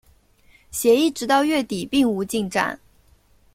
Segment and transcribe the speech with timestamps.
[0.71, 2.79] 协议直到月底并无进展。